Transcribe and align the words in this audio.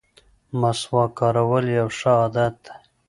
مسواک 0.59 1.11
کارول 1.19 1.65
یو 1.77 1.87
ښه 1.97 2.11
عادت 2.19 2.53
دی. 2.65 2.75